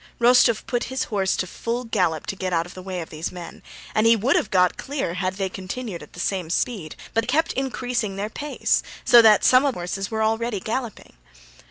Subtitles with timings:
[0.19, 3.31] Rostóv put his horse to full gallop to get out of the way of these
[3.31, 3.61] men,
[3.93, 7.31] and he would have got clear had they continued at the same speed, but they
[7.31, 11.13] kept increasing their pace, so that some of the horses were already galloping.